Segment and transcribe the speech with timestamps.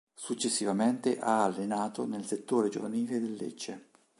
[0.15, 3.89] Successivamente ha allenato nel settore giovanile del Lecce.